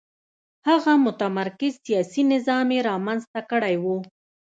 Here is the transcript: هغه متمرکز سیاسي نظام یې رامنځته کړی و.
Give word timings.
هغه 0.67 0.91
متمرکز 1.05 1.73
سیاسي 1.85 2.21
نظام 2.33 2.67
یې 2.75 2.79
رامنځته 2.89 3.41
کړی 3.51 3.75
و. 3.83 3.85